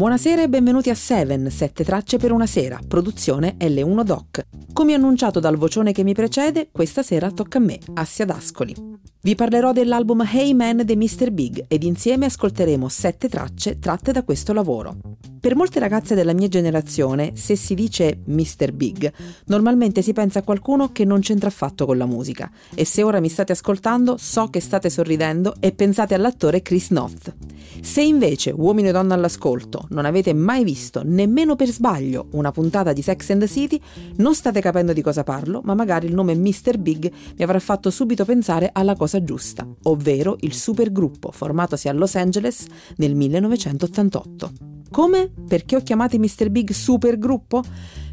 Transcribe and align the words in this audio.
Buonasera 0.00 0.40
e 0.40 0.48
benvenuti 0.48 0.88
a 0.88 0.94
Seven, 0.94 1.50
sette 1.50 1.84
tracce 1.84 2.16
per 2.16 2.32
una 2.32 2.46
sera, 2.46 2.80
produzione 2.88 3.56
L1 3.58 4.02
Doc. 4.02 4.46
Come 4.72 4.94
annunciato 4.94 5.40
dal 5.40 5.58
vocione 5.58 5.92
che 5.92 6.04
mi 6.04 6.14
precede, 6.14 6.70
questa 6.72 7.02
sera 7.02 7.30
tocca 7.30 7.58
a 7.58 7.60
me, 7.60 7.78
Assia 7.92 8.24
D'Ascoli. 8.24 8.74
Vi 9.22 9.34
parlerò 9.34 9.72
dell'album 9.72 10.22
Hey 10.22 10.54
Man 10.54 10.80
dei 10.86 10.96
Mr. 10.96 11.30
Big 11.30 11.66
ed 11.68 11.82
insieme 11.82 12.24
ascolteremo 12.24 12.88
sette 12.88 13.28
tracce 13.28 13.78
tratte 13.78 14.12
da 14.12 14.22
questo 14.22 14.54
lavoro. 14.54 14.96
Per 15.38 15.54
molte 15.54 15.78
ragazze 15.78 16.14
della 16.14 16.32
mia 16.32 16.48
generazione, 16.48 17.32
se 17.34 17.54
si 17.54 17.74
dice 17.74 18.22
Mr. 18.24 18.72
Big, 18.72 19.12
normalmente 19.46 20.00
si 20.00 20.14
pensa 20.14 20.38
a 20.38 20.42
qualcuno 20.42 20.92
che 20.92 21.04
non 21.04 21.20
c'entra 21.20 21.48
affatto 21.48 21.84
con 21.84 21.98
la 21.98 22.06
musica. 22.06 22.50
E 22.74 22.86
se 22.86 23.02
ora 23.02 23.20
mi 23.20 23.28
state 23.28 23.52
ascoltando, 23.52 24.16
so 24.16 24.48
che 24.48 24.60
state 24.60 24.88
sorridendo 24.88 25.56
e 25.60 25.72
pensate 25.72 26.14
all'attore 26.14 26.62
Chris 26.62 26.90
Noth. 26.90 27.34
Se 27.82 28.00
invece, 28.00 28.50
uomini 28.50 28.88
e 28.88 28.92
donne 28.92 29.14
all'ascolto, 29.14 29.86
non 29.90 30.04
avete 30.04 30.32
mai 30.32 30.64
visto, 30.64 31.02
nemmeno 31.04 31.56
per 31.56 31.68
sbaglio, 31.68 32.28
una 32.32 32.50
puntata 32.50 32.92
di 32.92 33.02
Sex 33.02 33.30
and 33.30 33.40
the 33.40 33.48
City, 33.48 33.80
non 34.16 34.34
state 34.34 34.60
capendo 34.60 34.92
di 34.92 35.02
cosa 35.02 35.22
parlo, 35.22 35.60
ma 35.64 35.74
magari 35.74 36.06
il 36.06 36.14
nome 36.14 36.34
Mr. 36.34 36.78
Big 36.78 37.10
mi 37.36 37.44
avrà 37.44 37.58
fatto 37.58 37.90
subito 37.90 38.24
pensare 38.24 38.70
alla 38.72 38.96
cosa 38.96 39.22
giusta, 39.22 39.66
ovvero 39.84 40.36
il 40.40 40.54
supergruppo 40.54 41.30
formatosi 41.30 41.88
a 41.88 41.92
Los 41.92 42.14
Angeles 42.16 42.66
nel 42.96 43.14
1988. 43.14 44.52
Come? 44.90 45.30
Perché 45.46 45.76
ho 45.76 45.80
chiamato 45.80 46.18
Mr. 46.18 46.50
Big 46.50 46.70
supergruppo? 46.70 47.62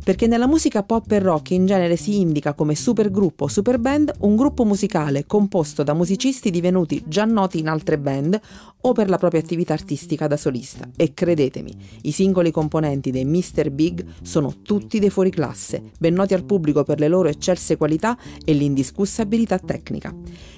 Perché 0.03 0.27
nella 0.27 0.47
musica 0.47 0.83
pop 0.83 1.11
e 1.11 1.19
rock 1.19 1.51
in 1.51 1.65
genere 1.65 1.95
si 1.95 2.19
indica 2.19 2.53
come 2.53 2.75
supergruppo 2.75 3.45
o 3.45 3.47
superband 3.47 4.13
un 4.19 4.35
gruppo 4.35 4.65
musicale 4.65 5.25
composto 5.25 5.83
da 5.83 5.93
musicisti 5.93 6.49
divenuti 6.49 7.03
già 7.07 7.25
noti 7.25 7.59
in 7.59 7.67
altre 7.67 7.97
band 7.97 8.39
o 8.81 8.91
per 8.93 9.09
la 9.09 9.17
propria 9.17 9.41
attività 9.41 9.73
artistica 9.73 10.27
da 10.27 10.37
solista. 10.37 10.87
E 10.95 11.13
credetemi, 11.13 11.73
i 12.03 12.11
singoli 12.11 12.51
componenti 12.51 13.11
dei 13.11 13.25
Mr. 13.25 13.69
Big 13.69 14.05
sono 14.21 14.61
tutti 14.61 14.99
dei 14.99 15.09
fuoriclasse, 15.09 15.91
ben 15.99 16.13
noti 16.13 16.33
al 16.33 16.45
pubblico 16.45 16.83
per 16.83 16.99
le 16.99 17.07
loro 17.07 17.29
eccelse 17.29 17.77
qualità 17.77 18.17
e 18.45 18.53
l'indiscussa 18.53 19.23
abilità 19.23 19.59
tecnica. 19.59 20.13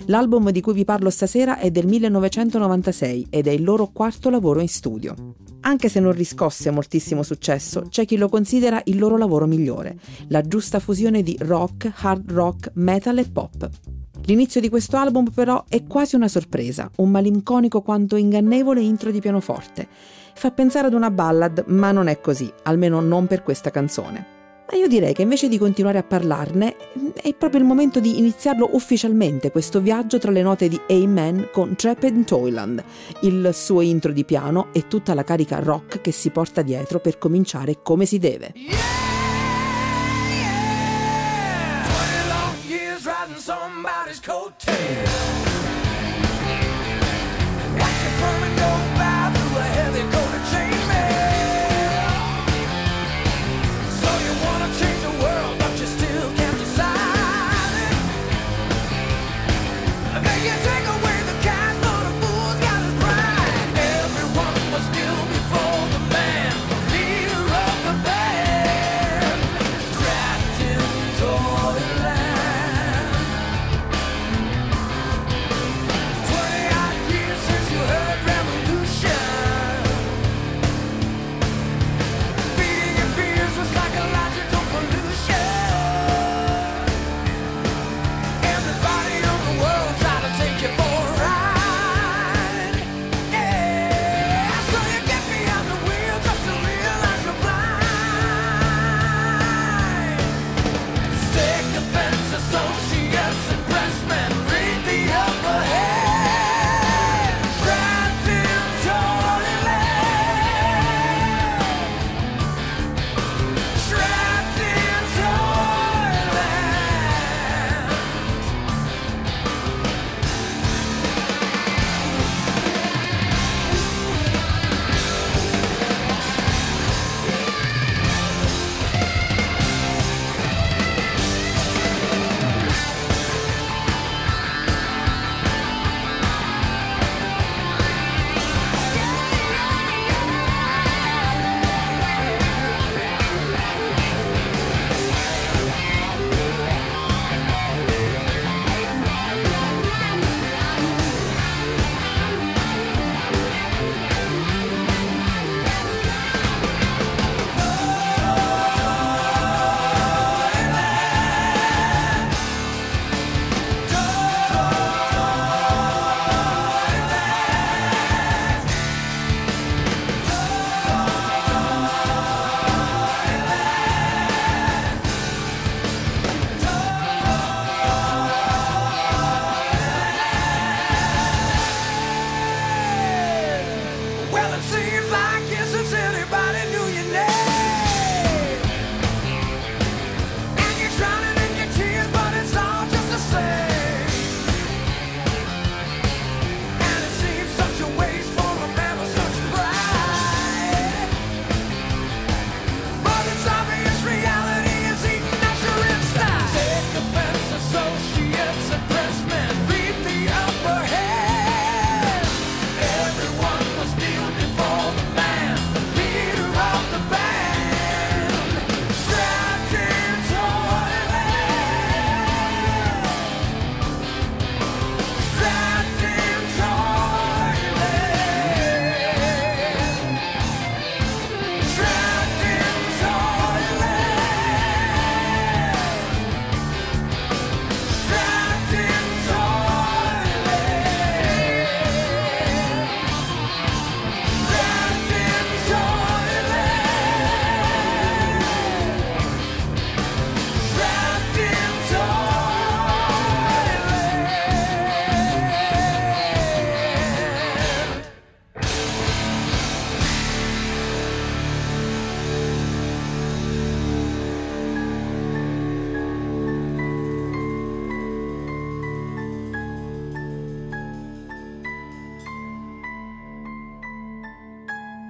L'album 0.05 0.51
di 0.51 0.61
cui 0.61 0.73
vi 0.73 0.85
parlo 0.85 1.09
stasera 1.09 1.57
è 1.57 1.71
del 1.71 1.87
1996 1.87 3.27
ed 3.29 3.47
è 3.47 3.51
il 3.51 3.63
loro 3.63 3.87
quarto 3.87 4.29
lavoro 4.29 4.59
in 4.59 4.69
studio. 4.69 5.48
Anche 5.61 5.89
se 5.89 5.99
non 5.99 6.13
riscosse 6.13 6.71
moltissimo 6.71 7.21
successo, 7.21 7.87
c'è 7.89 8.05
chi 8.05 8.17
lo 8.17 8.29
considera 8.29 8.81
il 8.85 8.97
loro 8.97 9.17
lavoro 9.17 9.45
migliore, 9.45 9.97
la 10.27 10.41
giusta 10.41 10.79
fusione 10.79 11.21
di 11.21 11.37
rock, 11.41 11.91
hard 11.97 12.31
rock, 12.31 12.71
metal 12.75 13.17
e 13.17 13.25
pop. 13.29 13.69
L'inizio 14.23 14.61
di 14.61 14.69
questo 14.69 14.95
album 14.97 15.31
però 15.31 15.65
è 15.67 15.83
quasi 15.83 16.15
una 16.15 16.27
sorpresa, 16.27 16.89
un 16.97 17.09
malinconico 17.09 17.81
quanto 17.81 18.15
ingannevole 18.15 18.81
intro 18.81 19.11
di 19.11 19.19
pianoforte. 19.19 19.87
Fa 20.33 20.51
pensare 20.51 20.87
ad 20.87 20.93
una 20.93 21.11
ballad, 21.11 21.65
ma 21.67 21.91
non 21.91 22.07
è 22.07 22.21
così, 22.21 22.51
almeno 22.63 23.01
non 23.01 23.27
per 23.27 23.43
questa 23.43 23.71
canzone. 23.71 24.38
Ma 24.71 24.77
io 24.77 24.87
direi 24.87 25.13
che 25.13 25.23
invece 25.23 25.47
di 25.47 25.57
continuare 25.57 25.97
a 25.97 26.03
parlarne, 26.03 26.75
mm, 26.97 27.07
è 27.21 27.33
proprio 27.33 27.59
il 27.59 27.65
momento 27.65 27.99
di 27.99 28.19
iniziarlo 28.19 28.69
ufficialmente 28.73 29.51
questo 29.51 29.81
viaggio 29.81 30.19
tra 30.19 30.31
le 30.31 30.43
note 30.43 30.67
di 30.67 30.79
Amen 30.89 31.49
con 31.51 31.75
Trapped 31.75 32.15
in 32.15 32.23
Toyland, 32.23 32.83
il 33.21 33.49
suo 33.53 33.81
intro 33.81 34.11
di 34.11 34.23
piano 34.23 34.67
e 34.71 34.87
tutta 34.87 35.13
la 35.13 35.23
carica 35.23 35.59
rock 35.59 36.01
che 36.01 36.11
si 36.11 36.29
porta 36.29 36.61
dietro 36.61 36.99
per 36.99 37.17
cominciare 37.17 37.79
come 37.81 38.05
si 38.05 38.19
deve. 38.19 38.51
Yeah! 38.53 38.99
somebody's 43.49 44.19
coattail. 44.19 45.48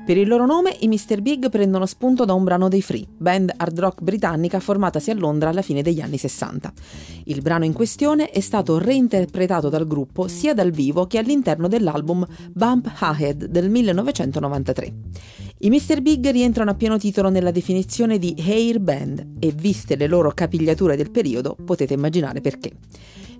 Per 0.09 0.17
il 0.17 0.27
loro 0.27 0.47
nome 0.47 0.75
i 0.79 0.88
Mr. 0.88 1.21
Big 1.21 1.50
prendono 1.51 1.85
spunto 1.85 2.25
da 2.25 2.33
un 2.33 2.44
brano 2.44 2.67
dei 2.67 2.81
Free, 2.81 3.06
band 3.15 3.53
hard 3.56 3.79
rock 3.79 4.01
britannica 4.01 4.59
formatasi 4.59 5.11
a 5.11 5.13
Londra 5.13 5.50
alla 5.50 5.61
fine 5.61 5.83
degli 5.83 6.01
anni 6.01 6.17
60. 6.17 6.73
Il 7.25 7.44
brano 7.44 7.63
in 7.63 7.73
questione 7.73 8.31
è 8.31 8.39
stato 8.39 8.79
reinterpretato 8.79 9.69
dal 9.69 9.85
gruppo 9.85 10.27
sia 10.27 10.56
dal 10.56 10.71
vivo 10.71 11.06
che 11.06 11.19
all'interno 11.19 11.67
dell'album 11.67 12.25
Bump 12.51 12.91
Ahead 12.97 13.45
del 13.45 13.69
1993. 13.69 14.94
I 15.59 15.69
Mr. 15.69 16.01
Big 16.01 16.27
rientrano 16.31 16.71
a 16.71 16.73
pieno 16.73 16.97
titolo 16.97 17.29
nella 17.29 17.51
definizione 17.51 18.17
di 18.17 18.33
hair 18.39 18.79
band 18.79 19.35
e 19.38 19.51
viste 19.51 19.95
le 19.95 20.07
loro 20.07 20.31
capigliature 20.31 20.95
del 20.95 21.11
periodo 21.11 21.56
potete 21.63 21.94
immaginare 21.94 22.41
perché. 22.41 22.71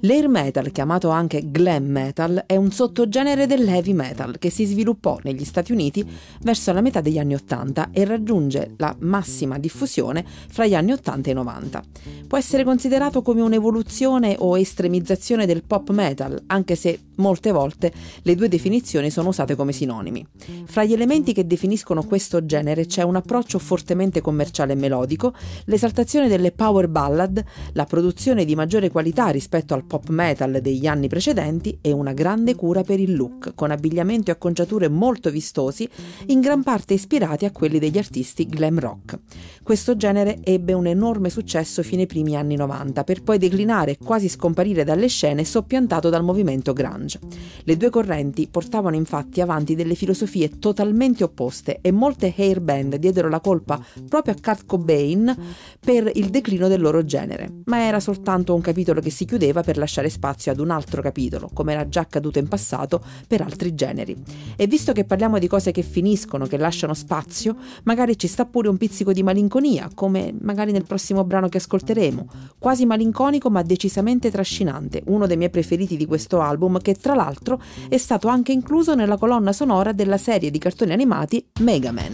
L'air 0.04 0.30
metal, 0.30 0.72
chiamato 0.72 1.10
anche 1.10 1.52
glam 1.52 1.86
metal, 1.86 2.44
è 2.46 2.56
un 2.56 2.72
sottogenere 2.72 3.48
dell'heavy 3.48 3.92
metal 3.92 4.40
che 4.40 4.50
si 4.50 4.64
sviluppò 4.64 5.20
negli 5.24 5.44
Stati 5.44 5.74
Uniti 5.74 6.08
verso 6.42 6.72
la 6.72 6.80
metà 6.80 7.02
degli 7.02 7.18
anni 7.18 7.34
80 7.34 7.90
e 7.92 8.06
raggiunge 8.06 8.76
la 8.78 8.96
massima 9.00 9.58
diffusione 9.58 10.24
fra 10.26 10.66
gli 10.66 10.76
anni 10.76 10.94
80 10.94 11.30
e 11.30 11.34
90. 11.34 11.84
Può 12.28 12.38
essere 12.38 12.64
considerato 12.64 13.22
come 13.22 13.42
un'evoluzione 13.42 14.36
o 14.40 14.58
estremizzazione 14.58 15.46
del 15.46 15.64
pop 15.64 15.90
metal, 15.90 16.44
anche 16.48 16.76
se 16.76 17.00
molte 17.20 17.52
volte 17.52 17.92
le 18.24 18.36
due 18.36 18.48
definizioni 18.48 19.10
sono 19.10 19.30
usate 19.30 19.56
come 19.56 19.72
sinonimi. 19.72 20.26
Fra 20.66 20.84
gli 20.84 20.94
elementi 20.94 21.34
che 21.34 21.46
definiscono 21.46 22.04
questo 22.04 22.46
genere 22.46 22.86
c'è 22.86 23.04
un 23.04 23.16
approccio 23.16 23.60
fortemente 23.60 24.22
commerciale 24.22 24.74
e 24.74 24.76
melodico, 24.76 25.34
l'esaltazione 25.66 26.28
delle 26.28 26.52
power 26.52 26.88
ballad, 26.88 27.44
la 27.74 27.86
produzione 27.86 28.46
di 28.46 28.56
maggiore 28.56 28.90
qualità 28.90 29.28
rispetto 29.28 29.74
al 29.74 29.86
pop 29.86 30.10
metal 30.10 30.60
degli 30.62 30.88
anni 30.88 31.08
precedenti 31.08 31.78
e 31.82 31.92
una 31.92 32.14
grande 32.14 32.56
cura 32.56 32.84
per 32.84 33.00
il 33.00 33.16
look, 33.16 33.54
con 33.56 33.72
abbigliamento 33.72 34.32
e 34.32 34.34
acconciature 34.34 34.90
molto 34.90 35.30
vistosi, 35.30 35.88
in 36.28 36.40
gran 36.40 36.64
parte 36.64 36.94
ispirati 36.94 37.46
a 37.46 37.52
quelli 37.52 37.80
degli 37.80 37.98
artisti 37.98 38.46
glam 38.46 38.80
rock. 38.80 39.20
Questo 39.64 39.96
genere 39.96 40.40
ebbe 40.44 40.74
un 40.74 40.88
enorme 40.88 41.30
successo 41.30 41.84
fino 41.84 42.02
ai 42.02 42.08
primi 42.08 42.36
anni 42.36 42.56
90, 42.56 43.04
per 43.04 43.22
poi 43.22 43.38
declinare 43.38 43.92
e 43.92 43.98
quasi 43.98 44.30
scomparire 44.30 44.84
dalle 44.84 45.08
scene 45.08 45.44
soppiantato 45.44 46.10
dal 46.10 46.24
movimento 46.24 46.74
grunge. 47.10 47.20
Le 47.64 47.78
due 47.78 47.90
correnti 47.90 48.48
portavano 48.48 48.96
infatti 48.96 49.42
avanti 49.42 49.76
delle 49.76 49.96
filosofie 49.96 50.60
totalmente 50.60 51.24
opposte 51.24 51.80
e 51.82 51.92
molte 51.92 52.34
hair 52.36 52.62
band 52.62 52.96
diedero 52.98 53.30
la 53.30 53.40
colpa 53.40 53.84
proprio 54.08 54.34
a 54.34 54.38
Kurt 54.42 54.66
Cobain 54.66 55.36
per 55.80 56.12
il 56.14 56.30
declino 56.30 56.68
del 56.68 56.82
loro 56.82 57.04
genere, 57.04 57.62
ma 57.66 57.84
era 57.84 58.00
soltanto 58.00 58.54
un 58.54 58.62
capitolo 58.62 59.02
che 59.02 59.10
si 59.10 59.26
chiudeva 59.26 59.64
per 59.64 59.78
lasciare 59.78 60.10
spazio 60.10 60.52
ad 60.52 60.60
un 60.60 60.70
altro 60.70 61.02
capitolo, 61.02 61.50
come 61.52 61.74
era 61.74 61.88
già 61.88 62.02
accaduto 62.02 62.40
in 62.40 62.48
passato 62.48 63.02
per 63.28 63.42
altri 63.42 63.74
generi. 63.74 64.16
E 64.56 64.68
visto 64.68 64.92
che 64.92 65.06
parliamo 65.06 65.40
di 65.40 65.48
cose 65.48 65.72
che 65.72 65.82
finiscono, 65.82 66.46
che 66.46 66.58
lasciano 66.58 66.94
spazio, 66.94 67.56
magari 67.84 68.18
ci 68.18 68.28
sta 68.28 68.46
pure 68.46 68.70
un 68.70 68.78
pizzico 68.78 69.14
di 69.14 69.24
malinconia, 69.24 69.90
come 69.94 70.34
magari 70.42 70.72
nel 70.72 70.86
prossimo 70.86 71.24
brano 71.24 71.50
che 71.50 71.58
ascolteremo, 71.58 72.28
quasi 72.58 72.86
malinconico 72.86 73.50
ma 73.50 73.62
decisamente 73.62 74.30
trascinante, 74.32 75.04
uno 75.08 75.28
dei 75.28 75.38
miei 75.38 75.50
preferiti 75.50 75.98
di 75.98 76.06
questo 76.06 76.42
album 76.42 76.80
che 76.80 76.96
tra 77.00 77.16
l'altro 77.16 77.62
è 77.88 77.98
stato 77.98 78.28
anche 78.28 78.52
incluso 78.52 78.96
nella 78.96 79.18
colonna 79.18 79.52
sonora 79.52 79.92
della 79.92 80.18
serie 80.18 80.52
di 80.52 80.60
cartoni 80.60 80.92
animati 80.92 81.46
Mega 81.62 81.92
Man. 81.92 82.14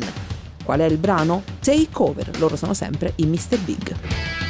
Qual 0.64 0.80
è 0.80 0.86
il 0.86 0.98
brano? 0.98 1.44
Take 1.60 1.90
Over, 1.94 2.40
loro 2.40 2.56
sono 2.56 2.74
sempre 2.74 3.14
i 3.18 3.26
Mr. 3.26 3.60
Big. 3.60 4.44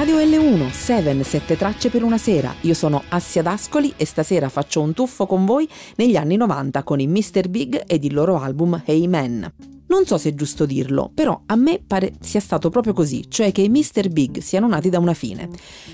Radio 0.00 0.16
L1, 0.16 0.70
7, 0.70 1.22
7 1.22 1.56
tracce 1.58 1.90
per 1.90 2.02
una 2.02 2.16
sera. 2.16 2.54
Io 2.62 2.72
sono 2.72 3.02
Assia 3.10 3.42
D'Ascoli 3.42 3.92
e 3.98 4.06
stasera 4.06 4.48
faccio 4.48 4.80
un 4.80 4.94
tuffo 4.94 5.26
con 5.26 5.44
voi 5.44 5.68
negli 5.96 6.16
anni 6.16 6.36
90 6.36 6.82
con 6.84 7.00
i 7.00 7.06
Mr. 7.06 7.48
Big 7.50 7.82
ed 7.86 8.02
il 8.04 8.14
loro 8.14 8.38
album 8.38 8.80
Hey 8.86 9.06
Man. 9.06 9.69
Non 9.90 10.06
so 10.06 10.18
se 10.18 10.28
è 10.28 10.34
giusto 10.34 10.66
dirlo, 10.66 11.10
però 11.12 11.42
a 11.46 11.56
me 11.56 11.82
pare 11.84 12.12
sia 12.20 12.38
stato 12.38 12.70
proprio 12.70 12.92
così, 12.92 13.28
cioè 13.28 13.50
che 13.50 13.62
i 13.62 13.68
Mr. 13.68 14.08
Big 14.08 14.38
siano 14.38 14.68
nati 14.68 14.88
da 14.88 15.00
una 15.00 15.14
fine. 15.14 15.48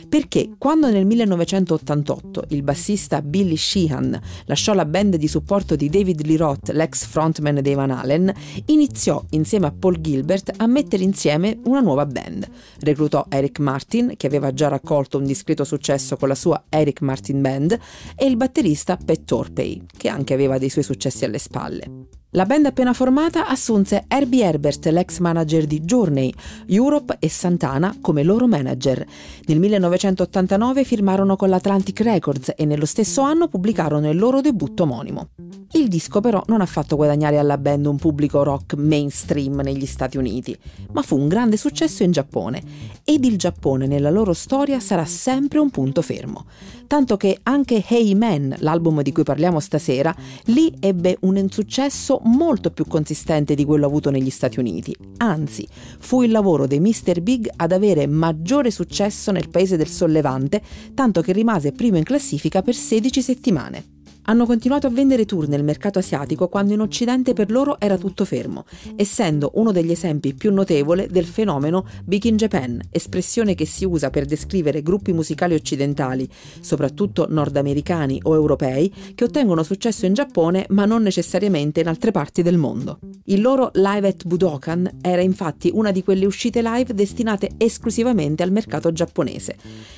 Perché 0.07 0.51
quando 0.59 0.91
nel 0.91 1.07
1988 1.07 2.45
il 2.49 2.63
bassista 2.63 3.23
Billy 3.23 3.57
Sheehan 3.57 4.21
lasciò 4.45 4.75
la 4.75 4.85
band 4.85 5.17
di 5.17 5.27
supporto 5.27 5.77
di 5.77 5.89
David 5.89 6.27
Lee 6.27 6.37
Roth, 6.37 6.69
l'ex 6.73 7.07
frontman 7.07 7.63
dei 7.63 7.73
Van 7.73 7.91
Halen, 7.91 8.31
iniziò 8.67 9.25
insieme 9.31 9.69
a 9.69 9.73
Paul 9.73 9.99
Gilbert 9.99 10.53
a 10.55 10.67
mettere 10.67 11.03
insieme 11.03 11.59
una 11.65 11.81
nuova 11.81 12.05
band. 12.05 12.47
Reclutò 12.81 13.25
Eric 13.31 13.61
Martin, 13.61 14.13
che 14.19 14.27
aveva 14.27 14.53
già 14.53 14.69
raccolto 14.69 15.17
un 15.17 15.25
discreto 15.25 15.65
successo 15.65 16.19
con 16.19 16.29
la 16.29 16.35
sua 16.35 16.65
Eric 16.69 17.01
Martin 17.01 17.41
Band, 17.41 17.79
e 18.15 18.27
il 18.27 18.37
batterista 18.37 18.99
Pat 19.03 19.25
Torpey, 19.25 19.87
che 19.97 20.11
anche 20.11 20.35
aveva 20.35 20.59
dei 20.59 20.69
suoi 20.69 20.85
successi 20.85 21.25
alle 21.25 21.39
spalle. 21.39 22.25
La 22.31 22.45
band 22.45 22.67
appena 22.67 22.93
formata 22.93 23.47
assunse 23.47 24.05
Herbie 24.09 24.43
Herbert, 24.43 24.85
l'ex 24.87 25.21
manager 25.21 25.65
di 25.65 25.81
Journey, 25.83 26.33
Europe 26.67 27.17
e 27.21 27.31
Santana 27.31 27.97
come 28.01 28.25
loro 28.25 28.49
manager. 28.49 29.07
Nel 29.47 29.61
1989 29.61 30.83
firmarono 30.83 31.37
con 31.37 31.49
l'Atlantic 31.49 32.01
Records 32.01 32.53
e 32.57 32.65
nello 32.65 32.85
stesso 32.85 33.23
anno 33.23 33.47
pubblicarono 33.47 34.11
il 34.11 34.19
loro 34.19 34.41
debutto 34.41 34.83
omonimo. 34.83 35.29
Il 35.73 35.87
disco 35.87 36.21
però 36.21 36.43
non 36.49 36.61
ha 36.61 36.67
fatto 36.67 36.97
guadagnare 36.97 37.39
alla 37.39 37.59
band 37.59 37.87
un 37.87 37.97
pubblico 37.97 38.43
rock 38.43 38.75
mainstream 38.75 39.61
negli 39.61 39.87
Stati 39.87 40.17
Uniti, 40.17 40.57
ma 40.93 41.03
fu 41.03 41.17
un 41.17 41.29
grande 41.29 41.57
successo 41.57 42.03
in 42.03 42.11
Giappone 42.11 42.61
ed 43.05 43.25
il 43.25 43.39
Giappone 43.39 43.87
nella 43.87 44.11
loro 44.11 44.33
storia 44.33 44.81
sarà 44.81 45.05
sempre 45.05 45.61
un 45.61 45.71
punto 45.71 46.03
fermo. 46.03 46.47
Tanto 46.87 47.17
che 47.17 47.39
anche 47.43 47.85
Hey 47.87 48.15
Man, 48.15 48.55
l'album 48.59 49.03
di 49.03 49.13
cui 49.13 49.25
parliamo 49.25 49.59
stasera, 49.59 50.15
lì 50.47 50.73
ebbe 50.79 51.17
un 51.21 51.37
insuccesso 51.37 52.21
molto 52.25 52.71
più 52.71 52.87
consistente 52.87 53.55
di 53.55 53.65
quello 53.65 53.87
avuto 53.87 54.11
negli 54.11 54.31
Stati 54.31 54.61
Uniti. 54.61 54.95
Anzi, 55.19 55.67
fu 55.99 56.23
il 56.23 56.31
lavoro 56.31 56.67
dei 56.67 56.81
Mr. 56.81 57.21
Big 57.21 57.51
ad 57.57 57.73
avere 57.73 58.07
maggiore 58.07 58.71
successo 58.71 59.33
nel 59.33 59.49
paese 59.49 59.77
del 59.77 59.89
sollevante, 59.89 60.63
tanto 60.95 61.23
che 61.23 61.33
rimase 61.33 61.73
primo 61.73 61.97
in 61.97 62.05
classifica 62.05 62.63
per 62.63 62.75
16 62.75 63.23
settimane 63.23 63.96
hanno 64.27 64.47
continuato 64.47 64.87
a 64.87 64.91
vendere 64.91 65.25
tour 65.25 65.49
nel 65.49 65.65
mercato 65.65 65.99
asiatico 65.99 66.49
quando 66.49 66.73
in 66.73 66.81
Occidente 66.81 67.33
per 67.33 67.51
loro 67.51 67.79
era 67.81 67.97
tutto 67.97 68.25
fermo, 68.25 68.65
essendo 68.97 69.53
uno 69.55 69.73
degli 69.73 69.91
esempi 69.91 70.35
più 70.35 70.53
notevoli 70.53 71.07
del 71.09 71.25
fenomeno 71.25 71.87
Big 72.05 72.25
in 72.25 72.37
Japan, 72.37 72.81
espressione 72.91 73.55
che 73.55 73.67
si 73.67 73.85
usa 73.85 74.11
per 74.11 74.25
descrivere 74.25 74.83
gruppi 74.83 75.13
musicali 75.13 75.55
occidentali, 75.55 76.29
soprattutto 76.61 77.27
nordamericani 77.29 78.21
o 78.25 78.35
europei, 78.35 78.93
che 79.15 79.25
ottengono 79.25 79.63
successo 79.63 80.07
in 80.07 80.15
Giappone 80.15 80.67
ma 80.71 80.85
non 80.85 81.03
necessariamente 81.03 81.81
in 81.81 81.89
altre 81.89 82.11
parti 82.11 82.43
del 82.43 82.57
mondo. 82.57 82.99
Il 83.25 83.41
loro 83.41 83.71
Live 83.75 84.09
at 84.09 84.25
Budokan 84.27 84.99
era 85.01 85.23
infatti 85.23 85.71
una 85.73 85.91
di 85.91 86.03
quelle 86.03 86.27
uscite 86.27 86.63
live 86.63 86.95
destinate 86.95 87.51
esclusivamente 87.57 88.43
al 88.43 88.53
mercato 88.53 88.93
giapponese. 88.93 89.57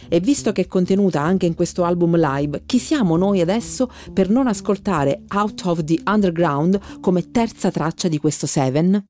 E 0.09 0.21
visto 0.21 0.53
che 0.53 0.63
è 0.63 0.67
contenuta 0.67 1.21
anche 1.21 1.47
in 1.47 1.55
questo 1.55 1.85
album 1.85 2.17
live, 2.17 2.63
chi 2.67 2.79
siamo 2.79 3.17
noi 3.17 3.41
adesso 3.41 3.91
per 4.13 4.31
non 4.31 4.47
ascoltare 4.47 5.23
Out 5.35 5.63
of 5.65 5.85
the 5.85 6.01
Underground 6.05 7.01
come 7.01 7.31
terza 7.31 7.71
traccia 7.71 8.09
di 8.09 8.19
questo 8.19 8.47
Seven? 8.47 9.07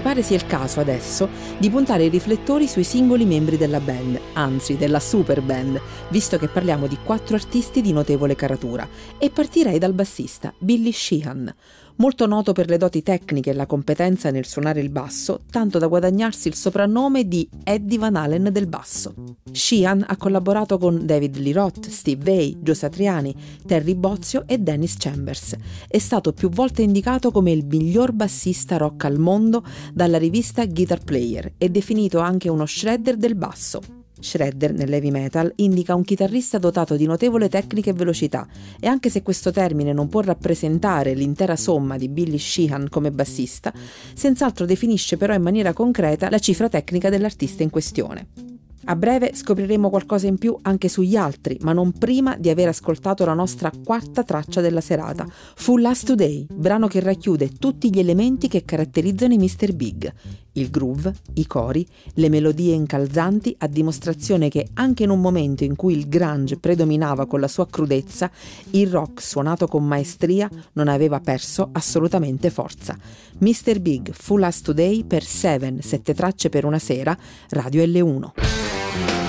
Mi 0.00 0.06
pare 0.06 0.22
sia 0.22 0.36
il 0.36 0.46
caso 0.46 0.80
adesso 0.80 1.28
di 1.58 1.68
puntare 1.68 2.04
i 2.04 2.08
riflettori 2.08 2.66
sui 2.66 2.84
singoli 2.84 3.26
membri 3.26 3.58
della 3.58 3.80
band, 3.80 4.18
anzi 4.32 4.78
della 4.78 4.98
super 4.98 5.42
band, 5.42 5.78
visto 6.08 6.38
che 6.38 6.48
parliamo 6.48 6.86
di 6.86 6.96
quattro 7.04 7.36
artisti 7.36 7.82
di 7.82 7.92
notevole 7.92 8.34
caratura, 8.34 8.88
e 9.18 9.28
partirei 9.28 9.78
dal 9.78 9.92
bassista 9.92 10.54
Billy 10.56 10.90
Sheehan, 10.90 11.54
molto 12.00 12.26
noto 12.26 12.52
per 12.52 12.68
le 12.68 12.78
doti 12.78 13.02
tecniche 13.02 13.50
e 13.50 13.52
la 13.52 13.66
competenza 13.66 14.30
nel 14.30 14.46
suonare 14.46 14.80
il 14.80 14.88
basso, 14.88 15.42
tanto 15.50 15.78
da 15.78 15.86
guadagnarsi 15.86 16.48
il 16.48 16.54
soprannome 16.54 17.28
di 17.28 17.48
Eddie 17.62 17.98
Van 17.98 18.16
Halen 18.16 18.48
del 18.50 18.66
basso. 18.66 19.14
Sheehan 19.52 20.04
ha 20.08 20.16
collaborato 20.16 20.78
con 20.78 21.04
David 21.04 21.36
Lee 21.36 21.52
Roth, 21.52 21.88
Steve 21.88 22.24
Vai, 22.24 22.56
Joe 22.60 22.74
Satriani, 22.74 23.34
Terry 23.66 23.94
Bozio 23.94 24.44
e 24.46 24.58
Dennis 24.58 24.96
Chambers. 24.98 25.54
È 25.86 25.98
stato 25.98 26.32
più 26.32 26.48
volte 26.48 26.82
indicato 26.82 27.30
come 27.30 27.52
il 27.52 27.66
miglior 27.66 28.12
bassista 28.12 28.78
rock 28.78 29.04
al 29.04 29.18
mondo 29.18 29.62
dalla 29.92 30.18
rivista 30.18 30.64
Guitar 30.64 31.04
Player 31.04 31.52
e 31.58 31.68
definito 31.68 32.18
anche 32.18 32.48
uno 32.48 32.64
shredder 32.64 33.16
del 33.16 33.34
basso. 33.34 33.99
Shredder 34.20 34.72
nell'heavy 34.72 35.10
metal 35.10 35.52
indica 35.56 35.94
un 35.94 36.04
chitarrista 36.04 36.58
dotato 36.58 36.96
di 36.96 37.06
notevole 37.06 37.48
tecnica 37.48 37.90
e 37.90 37.94
velocità 37.94 38.46
e 38.78 38.86
anche 38.86 39.10
se 39.10 39.22
questo 39.22 39.50
termine 39.50 39.92
non 39.92 40.08
può 40.08 40.20
rappresentare 40.20 41.14
l'intera 41.14 41.56
somma 41.56 41.96
di 41.96 42.08
Billy 42.08 42.38
Sheehan 42.38 42.88
come 42.88 43.10
bassista, 43.10 43.72
senz'altro 44.14 44.66
definisce 44.66 45.16
però 45.16 45.34
in 45.34 45.42
maniera 45.42 45.72
concreta 45.72 46.30
la 46.30 46.38
cifra 46.38 46.68
tecnica 46.68 47.08
dell'artista 47.10 47.62
in 47.62 47.70
questione. 47.70 48.50
A 48.84 48.96
breve 48.96 49.32
scopriremo 49.34 49.90
qualcosa 49.90 50.26
in 50.26 50.38
più 50.38 50.56
anche 50.62 50.88
sugli 50.88 51.14
altri, 51.14 51.58
ma 51.60 51.72
non 51.72 51.92
prima 51.92 52.36
di 52.36 52.48
aver 52.48 52.68
ascoltato 52.68 53.26
la 53.26 53.34
nostra 53.34 53.70
quarta 53.84 54.24
traccia 54.24 54.62
della 54.62 54.80
serata, 54.80 55.26
Full 55.28 55.82
Last 55.82 56.06
Today, 56.06 56.46
brano 56.50 56.88
che 56.88 57.00
racchiude 57.00 57.50
tutti 57.58 57.90
gli 57.90 57.98
elementi 57.98 58.48
che 58.48 58.64
caratterizzano 58.64 59.34
i 59.34 59.38
Mr. 59.38 59.74
Big. 59.74 60.12
Il 60.52 60.70
groove, 60.70 61.14
i 61.34 61.46
cori, 61.46 61.86
le 62.14 62.28
melodie 62.28 62.74
incalzanti, 62.74 63.54
a 63.58 63.66
dimostrazione 63.66 64.48
che 64.48 64.68
anche 64.74 65.04
in 65.04 65.10
un 65.10 65.20
momento 65.20 65.64
in 65.64 65.76
cui 65.76 65.96
il 65.96 66.08
grunge 66.08 66.58
predominava 66.58 67.26
con 67.26 67.40
la 67.40 67.48
sua 67.48 67.66
crudezza, 67.66 68.30
il 68.70 68.88
rock 68.88 69.22
suonato 69.22 69.66
con 69.66 69.86
maestria 69.86 70.48
non 70.72 70.88
aveva 70.88 71.20
perso 71.20 71.68
assolutamente 71.72 72.50
forza. 72.50 72.96
Mr. 73.38 73.80
Big, 73.80 74.10
Full 74.12 74.40
Last 74.40 74.64
Today 74.64 75.04
per 75.04 75.22
7, 75.22 75.80
7 75.80 76.14
tracce 76.14 76.48
per 76.48 76.64
una 76.64 76.78
sera, 76.78 77.16
Radio 77.50 77.84
L1. 77.84 79.19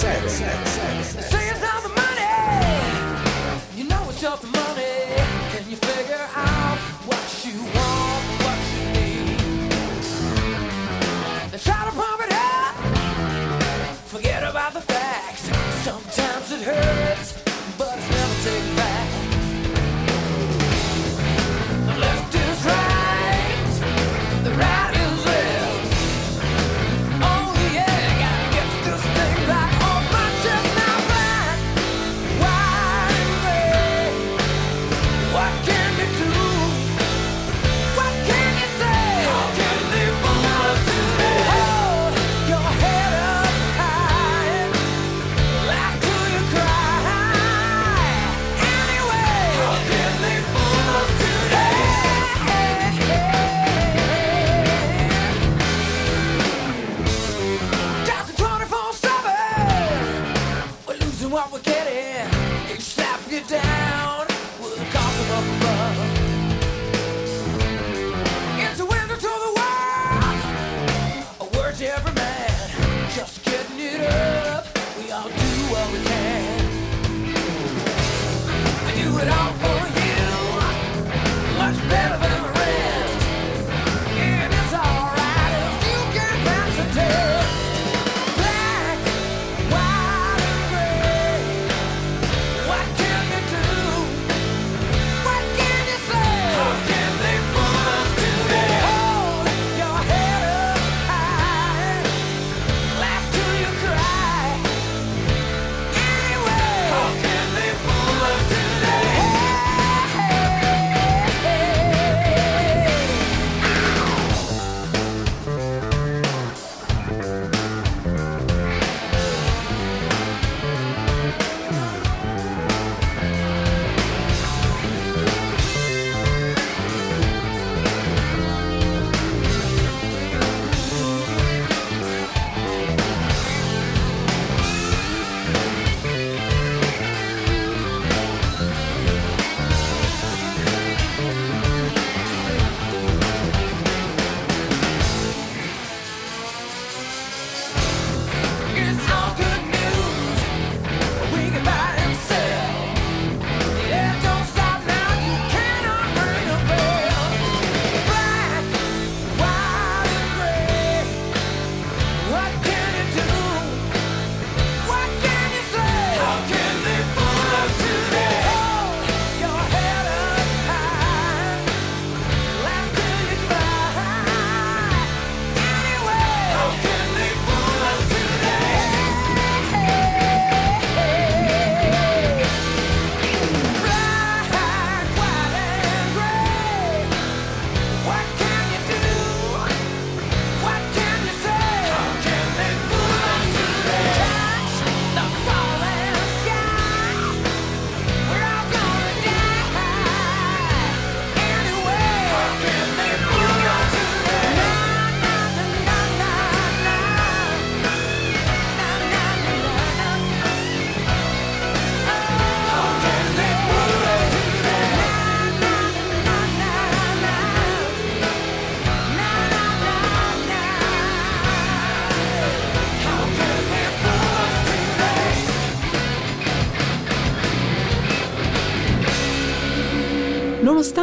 Seven, 0.00 0.30
seven, 0.30 0.69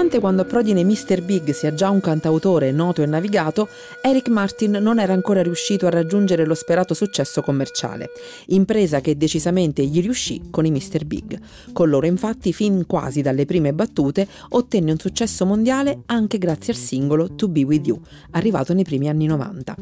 Nonostante 0.07 0.19
quando 0.19 0.41
approdi 0.43 0.71
nei 0.71 0.85
Mr. 0.85 1.21
Big 1.21 1.51
sia 1.51 1.73
già 1.73 1.89
un 1.89 1.99
cantautore 1.99 2.71
noto 2.71 3.01
e 3.01 3.05
navigato, 3.05 3.67
Eric 4.01 4.29
Martin 4.29 4.77
non 4.79 4.99
era 4.99 5.11
ancora 5.11 5.43
riuscito 5.43 5.85
a 5.85 5.89
raggiungere 5.89 6.45
lo 6.45 6.53
sperato 6.53 6.93
successo 6.93 7.41
commerciale, 7.41 8.11
impresa 8.47 9.01
che 9.01 9.17
decisamente 9.17 9.85
gli 9.85 10.01
riuscì 10.01 10.43
con 10.49 10.65
i 10.65 10.71
Mr. 10.71 11.03
Big. 11.03 11.37
Con 11.73 11.89
loro 11.89 12.05
infatti, 12.05 12.53
fin 12.53 12.85
quasi 12.85 13.21
dalle 13.21 13.45
prime 13.45 13.73
battute, 13.73 14.25
ottenne 14.49 14.91
un 14.91 14.97
successo 14.97 15.45
mondiale 15.45 16.03
anche 16.05 16.37
grazie 16.37 16.71
al 16.71 16.79
singolo 16.79 17.35
To 17.35 17.49
Be 17.49 17.63
With 17.63 17.85
You, 17.85 17.99
arrivato 18.31 18.73
nei 18.73 18.85
primi 18.85 19.09
anni 19.09 19.25
90. 19.25 19.75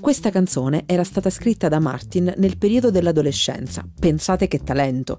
Questa 0.00 0.30
canzone 0.30 0.84
era 0.86 1.02
stata 1.02 1.28
scritta 1.28 1.68
da 1.68 1.80
Martin 1.80 2.32
nel 2.36 2.56
periodo 2.56 2.92
dell'adolescenza. 2.92 3.84
Pensate 3.98 4.46
che 4.46 4.62
talento! 4.62 5.18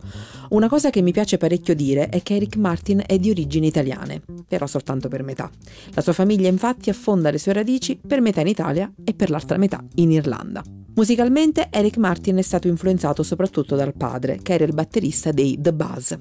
Una 0.51 0.69
cosa 0.69 0.89
che 0.89 1.01
mi 1.01 1.11
piace 1.11 1.37
parecchio 1.37 1.75
dire 1.75 2.07
è 2.07 2.21
che 2.23 2.35
Eric 2.35 2.55
Martin 2.55 3.03
è 3.05 3.17
di 3.17 3.29
origini 3.29 3.67
italiane, 3.67 4.21
però 4.53 4.67
soltanto 4.67 5.07
per 5.07 5.23
metà. 5.23 5.49
La 5.95 6.01
sua 6.01 6.13
famiglia 6.13 6.47
infatti 6.47 6.91
affonda 6.91 7.31
le 7.31 7.39
sue 7.39 7.53
radici 7.53 7.99
per 8.05 8.21
metà 8.21 8.41
in 8.41 8.47
Italia 8.47 8.91
e 9.03 9.15
per 9.15 9.31
l'altra 9.31 9.57
metà 9.57 9.83
in 9.95 10.11
Irlanda. 10.11 10.63
Musicalmente 10.95 11.69
Eric 11.71 11.97
Martin 11.97 12.37
è 12.37 12.43
stato 12.43 12.67
influenzato 12.67 13.23
soprattutto 13.23 13.75
dal 13.75 13.95
padre, 13.95 14.37
che 14.43 14.53
era 14.53 14.63
il 14.63 14.75
batterista 14.75 15.31
dei 15.31 15.57
The 15.59 15.73
Buzz, 15.73 16.11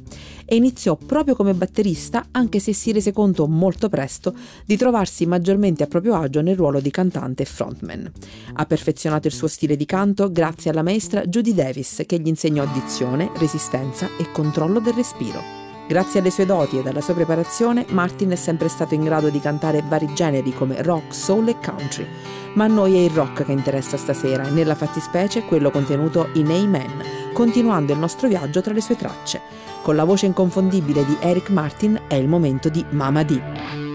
e 0.47 0.57
iniziò 0.57 0.97
proprio 0.97 1.35
come 1.35 1.53
batterista 1.53 2.29
anche 2.31 2.59
se 2.59 2.73
si 2.73 2.91
rese 2.91 3.13
conto 3.13 3.47
molto 3.47 3.91
presto 3.91 4.35
di 4.65 4.79
trovarsi 4.79 5.27
maggiormente 5.27 5.83
a 5.83 5.89
proprio 5.89 6.15
agio 6.15 6.41
nel 6.41 6.57
ruolo 6.57 6.81
di 6.81 6.91
cantante 6.91 7.43
e 7.43 7.47
frontman. 7.47 8.11
Ha 8.55 8.65
perfezionato 8.65 9.27
il 9.27 9.35
suo 9.35 9.47
stile 9.47 9.77
di 9.77 9.85
canto 9.85 10.31
grazie 10.31 10.71
alla 10.71 10.83
maestra 10.83 11.23
Judy 11.27 11.53
Davis 11.53 12.05
che 12.07 12.19
gli 12.19 12.29
insegnò 12.29 12.65
dizione, 12.73 13.31
resistenza 13.37 14.09
e 14.19 14.33
controllo 14.33 14.81
del 14.81 14.95
respiro. 14.95 15.62
Grazie 15.93 16.21
alle 16.21 16.31
sue 16.31 16.47
doti 16.47 16.79
e 16.79 16.89
alla 16.89 17.03
sua 17.03 17.13
preparazione, 17.13 17.85
Martin 17.91 18.31
è 18.31 18.35
sempre 18.35 18.69
stato 18.69 18.95
in 18.95 19.05
grado 19.05 19.29
di 19.29 19.41
cantare 19.41 19.85
vari 19.87 20.15
generi 20.15 20.55
come 20.55 20.81
rock, 20.81 21.15
soul 21.15 21.49
e 21.49 21.59
country. 21.63 22.09
Ma 22.55 22.65
a 22.65 22.69
noi 22.69 22.95
è 22.95 23.01
il 23.01 23.11
rock 23.11 23.45
che 23.45 23.53
interessa 23.53 23.99
stasera 23.99 24.49
e 24.49 24.51
nella 24.53 24.75
fattispecie 24.75 25.43
quello 25.43 25.71
contenuto 25.71 26.31
in 26.33 26.51
Amen, 26.51 27.05
continuando 27.35 27.93
il 27.93 27.99
nostro 27.99 28.27
viaggio 28.27 28.63
tra 28.63 28.73
le 28.73 28.81
sue 28.81 28.97
tracce. 28.97 29.43
Con 29.83 29.95
la 29.95 30.05
voce 30.05 30.25
inconfondibile 30.25 31.05
di 31.05 31.15
Eric 31.21 31.51
Martin 31.51 32.01
è 32.09 32.15
il 32.15 32.27
momento 32.27 32.71
di 32.71 32.83
Mama 32.89 33.23
D. 33.23 33.92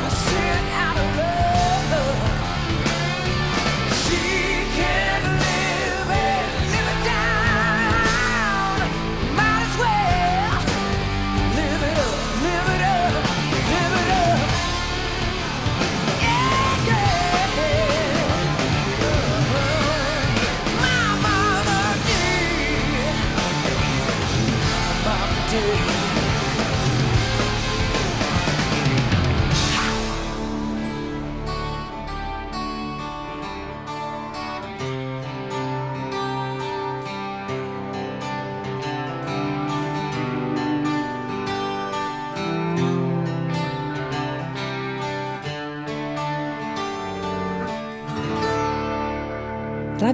gonna 0.00 0.10
sit 0.14 0.72
out 0.72 0.96
of 0.96 1.16
love. 1.18 1.29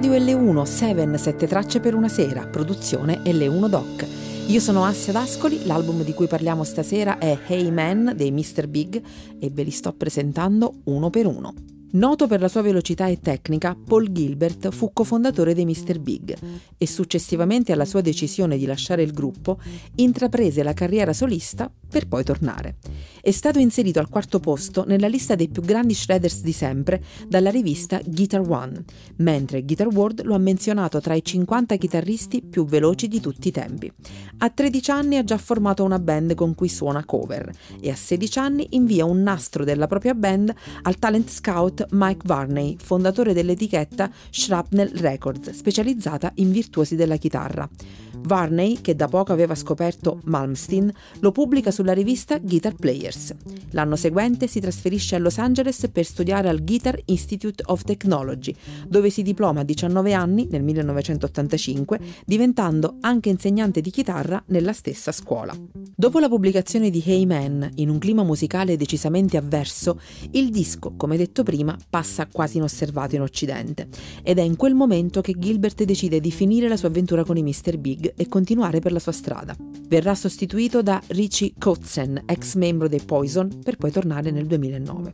Radio 0.07 0.37
L1, 0.39 0.63
7, 0.63 1.17
7 1.17 1.47
tracce 1.47 1.79
per 1.81 1.93
una 1.93 2.07
sera, 2.07 2.47
produzione 2.47 3.19
L1 3.23 3.67
Doc. 3.67 4.07
Io 4.47 4.59
sono 4.61 4.85
Assia 4.85 5.11
D'Ascoli, 5.11 5.65
l'album 5.65 6.01
di 6.01 6.13
cui 6.13 6.27
parliamo 6.27 6.63
stasera 6.63 7.17
è 7.17 7.37
Hey 7.45 7.69
Man 7.71 8.13
dei 8.15 8.31
Mr. 8.31 8.67
Big 8.67 9.01
e 9.37 9.49
ve 9.49 9.63
li 9.63 9.69
sto 9.69 9.91
presentando 9.91 10.75
uno 10.85 11.09
per 11.09 11.25
uno. 11.25 11.53
Noto 11.89 12.27
per 12.27 12.39
la 12.39 12.47
sua 12.47 12.61
velocità 12.61 13.07
e 13.07 13.19
tecnica, 13.19 13.75
Paul 13.75 14.09
Gilbert 14.11 14.69
fu 14.69 14.91
cofondatore 14.93 15.53
dei 15.53 15.65
Mr. 15.65 15.99
Big 15.99 16.37
e 16.77 16.87
successivamente 16.87 17.73
alla 17.73 17.85
sua 17.85 17.99
decisione 17.99 18.57
di 18.57 18.65
lasciare 18.65 19.03
il 19.03 19.11
gruppo 19.11 19.59
intraprese 19.95 20.63
la 20.63 20.73
carriera 20.73 21.11
solista 21.11 21.69
per 21.89 22.07
poi 22.07 22.23
tornare. 22.23 22.77
È 23.27 23.31
stato 23.31 23.59
inserito 23.59 23.99
al 23.99 24.07
quarto 24.07 24.39
posto 24.39 24.85
nella 24.87 25.09
lista 25.09 25.35
dei 25.35 25.49
più 25.49 25.61
grandi 25.61 25.93
shredders 25.93 26.43
di 26.43 26.53
sempre 26.53 27.03
dalla 27.27 27.49
rivista 27.49 27.99
Guitar 28.05 28.39
One, 28.39 28.85
mentre 29.17 29.65
Guitar 29.65 29.87
World 29.87 30.23
lo 30.23 30.33
ha 30.33 30.37
menzionato 30.37 31.01
tra 31.01 31.13
i 31.13 31.21
50 31.21 31.75
chitarristi 31.75 32.41
più 32.41 32.63
veloci 32.63 33.09
di 33.09 33.19
tutti 33.19 33.49
i 33.49 33.51
tempi. 33.51 33.91
A 34.37 34.49
13 34.49 34.91
anni 34.91 35.17
ha 35.17 35.25
già 35.25 35.37
formato 35.37 35.83
una 35.83 35.99
band 35.99 36.35
con 36.35 36.55
cui 36.55 36.69
suona 36.69 37.03
cover 37.03 37.51
e 37.81 37.89
a 37.89 37.95
16 37.95 38.39
anni 38.39 38.67
invia 38.69 39.03
un 39.03 39.21
nastro 39.23 39.65
della 39.65 39.87
propria 39.87 40.13
band 40.13 40.53
al 40.83 40.97
talent 40.97 41.29
scout 41.29 41.85
Mike 41.89 42.21
Varney, 42.23 42.77
fondatore 42.81 43.33
dell'etichetta 43.33 44.09
Shrapnel 44.31 44.91
Records, 44.91 45.49
specializzata 45.49 46.31
in 46.35 46.49
virtuosi 46.49 46.95
della 46.95 47.17
chitarra. 47.17 47.69
Varney, 48.21 48.81
che 48.81 48.95
da 48.95 49.07
poco 49.07 49.31
aveva 49.31 49.55
scoperto 49.55 50.19
Malmsteen, 50.25 50.91
lo 51.19 51.31
pubblica 51.31 51.71
sulla 51.71 51.93
rivista 51.93 52.37
Guitar 52.39 52.75
Players. 52.75 53.35
L'anno 53.71 53.95
seguente 53.95 54.47
si 54.47 54.59
trasferisce 54.59 55.15
a 55.15 55.19
Los 55.19 55.37
Angeles 55.37 55.87
per 55.91 56.05
studiare 56.05 56.49
al 56.49 56.63
Guitar 56.63 56.99
Institute 57.05 57.63
of 57.67 57.83
Technology, 57.83 58.53
dove 58.87 59.09
si 59.09 59.21
diploma 59.21 59.61
a 59.61 59.63
19 59.63 60.13
anni 60.13 60.47
nel 60.49 60.63
1985, 60.63 61.99
diventando 62.25 62.97
anche 63.01 63.29
insegnante 63.29 63.81
di 63.81 63.89
chitarra 63.89 64.43
nella 64.47 64.73
stessa 64.73 65.11
scuola. 65.11 65.55
Dopo 65.95 66.19
la 66.19 66.29
pubblicazione 66.29 66.89
di 66.89 67.01
Hey 67.05 67.25
Man, 67.25 67.69
in 67.75 67.89
un 67.89 67.97
clima 67.97 68.23
musicale 68.23 68.77
decisamente 68.77 69.37
avverso, 69.37 69.99
il 70.31 70.49
disco, 70.49 70.93
come 70.95 71.17
detto 71.17 71.43
prima, 71.43 71.77
passa 71.89 72.27
quasi 72.31 72.57
inosservato 72.57 73.15
in 73.15 73.21
Occidente 73.21 73.87
ed 74.23 74.37
è 74.37 74.41
in 74.41 74.55
quel 74.55 74.75
momento 74.75 75.21
che 75.21 75.35
Gilbert 75.37 75.83
decide 75.83 76.19
di 76.19 76.31
finire 76.31 76.67
la 76.67 76.77
sua 76.77 76.89
avventura 76.89 77.23
con 77.23 77.37
i 77.37 77.43
Mr. 77.43 77.77
Big 77.77 78.13
e 78.17 78.27
continuare 78.27 78.79
per 78.79 78.91
la 78.91 78.99
sua 78.99 79.11
strada. 79.11 79.55
Verrà 79.87 80.15
sostituito 80.15 80.81
da 80.81 81.01
Richie 81.07 81.53
Kotzen, 81.57 82.23
ex 82.25 82.55
membro 82.55 82.89
dei 82.89 82.99
Poison, 82.99 83.59
per 83.63 83.77
poi 83.77 83.91
tornare 83.91 84.31
nel 84.31 84.47
2009. 84.47 85.13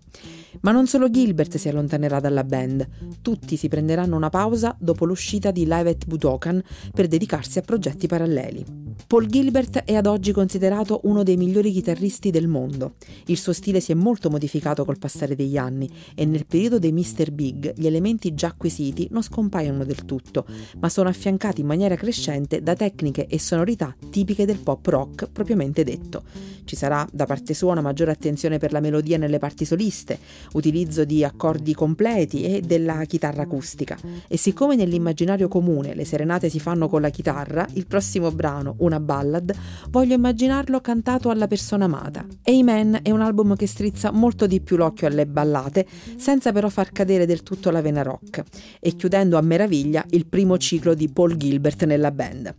Ma 0.61 0.71
non 0.71 0.87
solo 0.87 1.09
Gilbert 1.09 1.57
si 1.57 1.69
allontanerà 1.69 2.19
dalla 2.19 2.43
band, 2.43 2.87
tutti 3.21 3.57
si 3.57 3.67
prenderanno 3.67 4.15
una 4.15 4.29
pausa 4.29 4.75
dopo 4.79 5.05
l'uscita 5.05 5.51
di 5.51 5.65
Live 5.67 5.89
at 5.89 6.05
Budokan 6.05 6.61
per 6.93 7.07
dedicarsi 7.07 7.59
a 7.59 7.61
progetti 7.61 8.07
paralleli. 8.07 8.83
Paul 9.07 9.25
Gilbert 9.25 9.83
è 9.83 9.95
ad 9.95 10.05
oggi 10.05 10.31
considerato 10.31 11.01
uno 11.03 11.23
dei 11.23 11.37
migliori 11.37 11.71
chitarristi 11.71 12.29
del 12.29 12.47
mondo. 12.47 12.95
Il 13.25 13.37
suo 13.37 13.53
stile 13.53 13.79
si 13.79 13.91
è 13.91 13.95
molto 13.95 14.29
modificato 14.29 14.85
col 14.85 14.99
passare 14.99 15.35
degli 15.35 15.57
anni 15.57 15.89
e 16.15 16.25
nel 16.25 16.45
periodo 16.45 16.79
dei 16.79 16.91
Mr. 16.91 17.31
Big 17.31 17.73
gli 17.75 17.87
elementi 17.87 18.33
già 18.33 18.47
acquisiti 18.47 19.07
non 19.11 19.23
scompaiono 19.23 19.83
del 19.83 20.05
tutto, 20.05 20.45
ma 20.79 20.89
sono 20.89 21.09
affiancati 21.09 21.61
in 21.61 21.67
maniera 21.67 21.95
crescente 21.95 22.61
da 22.61 22.75
tecniche 22.75 23.27
e 23.27 23.39
sonorità 23.39 23.95
tipiche 24.09 24.45
del 24.45 24.59
pop 24.59 24.85
rock 24.87 25.29
propriamente 25.31 25.83
detto. 25.83 26.23
Ci 26.65 26.75
sarà 26.75 27.05
da 27.11 27.25
parte 27.25 27.53
sua 27.53 27.71
una 27.71 27.81
maggiore 27.81 28.11
attenzione 28.11 28.57
per 28.57 28.71
la 28.71 28.79
melodia 28.79 29.17
nelle 29.17 29.37
parti 29.37 29.65
soliste, 29.65 30.17
utilizzo 30.53 31.05
di 31.05 31.23
accordi 31.23 31.73
completi 31.73 32.43
e 32.43 32.61
della 32.61 33.03
chitarra 33.05 33.43
acustica. 33.43 33.97
E 34.27 34.37
siccome 34.37 34.75
nell'immaginario 34.75 35.47
comune 35.47 35.95
le 35.95 36.05
serenate 36.05 36.49
si 36.49 36.59
fanno 36.59 36.87
con 36.87 37.01
la 37.01 37.09
chitarra, 37.09 37.67
il 37.73 37.87
prossimo 37.87 38.31
brano, 38.31 38.75
una 38.79 38.99
ballad, 38.99 39.53
voglio 39.89 40.13
immaginarlo 40.13 40.81
cantato 40.81 41.29
alla 41.29 41.47
persona 41.47 41.85
amata. 41.85 42.25
Amen 42.43 42.99
è 43.01 43.11
un 43.11 43.21
album 43.21 43.55
che 43.55 43.67
strizza 43.67 44.11
molto 44.11 44.47
di 44.47 44.61
più 44.61 44.75
l'occhio 44.75 45.07
alle 45.07 45.25
ballate, 45.25 45.85
senza 46.15 46.51
però 46.51 46.69
far 46.69 46.91
cadere 46.91 47.25
del 47.25 47.43
tutto 47.43 47.69
la 47.71 47.81
vena 47.81 48.01
rock, 48.01 48.43
e 48.79 48.95
chiudendo 48.95 49.37
a 49.37 49.41
meraviglia 49.41 50.05
il 50.11 50.25
primo 50.25 50.57
ciclo 50.57 50.93
di 50.93 51.09
Paul 51.09 51.35
Gilbert 51.35 51.85
nella 51.85 52.11
band. 52.11 52.53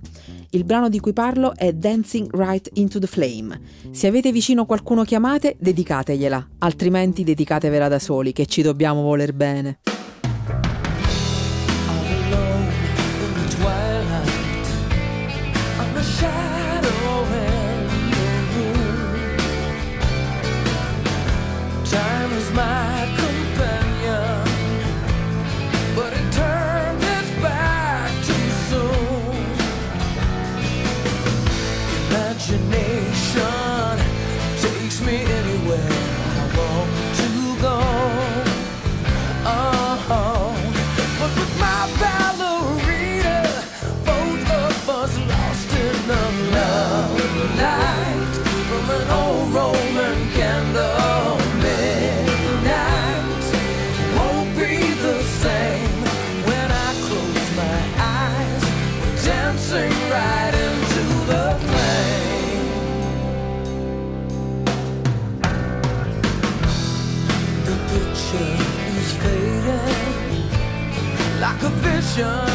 Il 0.54 0.62
brano 0.62 0.88
di 0.88 1.00
cui 1.00 1.12
parlo 1.12 1.52
è 1.56 1.72
Dancing 1.72 2.28
Right 2.32 2.70
into 2.74 3.00
the 3.00 3.08
Flame. 3.08 3.60
Se 3.90 4.06
avete 4.06 4.30
vicino 4.30 4.66
qualcuno 4.66 5.02
chiamate, 5.02 5.56
dedicategliela, 5.58 6.50
altrimenti 6.58 7.24
dedicatevela 7.24 7.88
da 7.88 7.98
soli, 7.98 8.32
che 8.32 8.46
ci 8.46 8.62
dobbiamo 8.62 9.02
voler 9.02 9.32
bene. 9.32 9.80
passion 72.16 72.53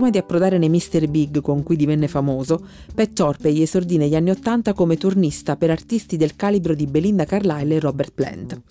Prima 0.00 0.14
di 0.14 0.24
approdare 0.24 0.56
nei 0.56 0.70
Mr. 0.70 1.08
Big 1.08 1.42
con 1.42 1.62
cui 1.62 1.76
divenne 1.76 2.08
famoso, 2.08 2.66
Pat 2.94 3.12
Torpey 3.12 3.60
esordì 3.60 3.98
negli 3.98 4.14
anni 4.14 4.30
Ottanta 4.30 4.72
come 4.72 4.96
turnista 4.96 5.56
per 5.56 5.68
artisti 5.68 6.16
del 6.16 6.36
calibro 6.36 6.74
di 6.74 6.86
Belinda 6.86 7.26
Carlisle 7.26 7.74
e 7.74 7.80
Robert 7.80 8.12
Plant. 8.14 8.62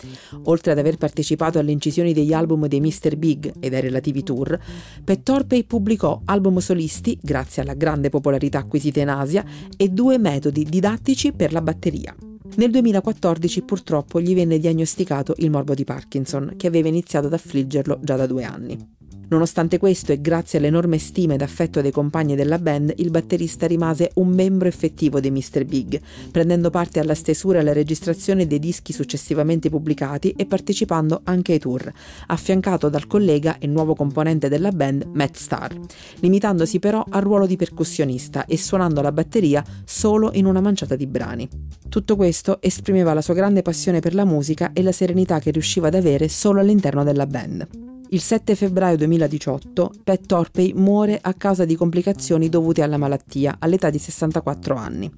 Oltre 0.46 0.72
ad 0.72 0.78
aver 0.78 0.96
partecipato 0.96 1.60
alle 1.60 1.70
incisioni 1.70 2.12
degli 2.12 2.32
album 2.32 2.66
dei 2.66 2.80
Mr. 2.80 3.14
Big 3.14 3.52
ed 3.60 3.72
ai 3.72 3.80
relativi 3.80 4.24
tour, 4.24 4.58
Pat 5.04 5.22
Torpey 5.22 5.62
pubblicò 5.62 6.20
album 6.24 6.58
solisti, 6.58 7.16
grazie 7.22 7.62
alla 7.62 7.74
grande 7.74 8.08
popolarità 8.08 8.58
acquisita 8.58 8.98
in 8.98 9.10
Asia, 9.10 9.44
e 9.76 9.88
due 9.88 10.18
metodi 10.18 10.64
didattici 10.64 11.30
per 11.30 11.52
la 11.52 11.62
batteria. 11.62 12.12
Nel 12.56 12.72
2014 12.72 13.62
purtroppo 13.62 14.20
gli 14.20 14.34
venne 14.34 14.58
diagnosticato 14.58 15.34
il 15.36 15.50
morbo 15.50 15.74
di 15.74 15.84
Parkinson, 15.84 16.54
che 16.56 16.66
aveva 16.66 16.88
iniziato 16.88 17.28
ad 17.28 17.34
affliggerlo 17.34 18.00
già 18.02 18.16
da 18.16 18.26
due 18.26 18.42
anni. 18.42 18.98
Nonostante 19.30 19.78
questo 19.78 20.10
e 20.10 20.20
grazie 20.20 20.58
all'enorme 20.58 20.98
stima 20.98 21.34
ed 21.34 21.42
affetto 21.42 21.80
dei 21.80 21.92
compagni 21.92 22.34
della 22.34 22.58
band, 22.58 22.94
il 22.96 23.10
batterista 23.10 23.68
rimase 23.68 24.10
un 24.14 24.28
membro 24.28 24.66
effettivo 24.66 25.20
dei 25.20 25.30
Mr. 25.30 25.64
Big, 25.64 26.00
prendendo 26.32 26.68
parte 26.70 26.98
alla 26.98 27.14
stesura 27.14 27.58
e 27.58 27.60
alla 27.60 27.72
registrazione 27.72 28.48
dei 28.48 28.58
dischi 28.58 28.92
successivamente 28.92 29.70
pubblicati 29.70 30.34
e 30.36 30.46
partecipando 30.46 31.20
anche 31.22 31.52
ai 31.52 31.60
tour, 31.60 31.92
affiancato 32.26 32.88
dal 32.88 33.06
collega 33.06 33.58
e 33.58 33.68
nuovo 33.68 33.94
componente 33.94 34.48
della 34.48 34.72
band 34.72 35.06
Matt 35.12 35.36
Starr, 35.36 35.76
limitandosi 36.18 36.80
però 36.80 37.04
al 37.08 37.22
ruolo 37.22 37.46
di 37.46 37.54
percussionista 37.54 38.46
e 38.46 38.56
suonando 38.58 39.00
la 39.00 39.12
batteria 39.12 39.64
solo 39.84 40.30
in 40.32 40.44
una 40.44 40.60
manciata 40.60 40.96
di 40.96 41.06
brani. 41.06 41.48
Tutto 41.88 42.16
questo 42.16 42.60
esprimeva 42.60 43.14
la 43.14 43.22
sua 43.22 43.34
grande 43.34 43.62
passione 43.62 44.00
per 44.00 44.12
la 44.12 44.24
musica 44.24 44.72
e 44.72 44.82
la 44.82 44.92
serenità 44.92 45.38
che 45.38 45.52
riusciva 45.52 45.86
ad 45.86 45.94
avere 45.94 46.28
solo 46.28 46.58
all'interno 46.58 47.04
della 47.04 47.28
band. 47.28 47.99
Il 48.12 48.20
7 48.20 48.56
febbraio 48.56 48.96
2018 48.96 49.92
Pat 50.02 50.26
Torpey 50.26 50.72
muore 50.72 51.16
a 51.22 51.32
causa 51.34 51.64
di 51.64 51.76
complicazioni 51.76 52.48
dovute 52.48 52.82
alla 52.82 52.96
malattia 52.96 53.54
all'età 53.60 53.88
di 53.88 53.98
64 53.98 54.74
anni. 54.74 55.08